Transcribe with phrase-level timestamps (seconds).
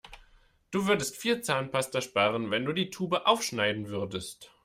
[0.71, 4.51] Du würdest viel Zahnpasta sparen, wenn du die Tube aufschneiden würdest.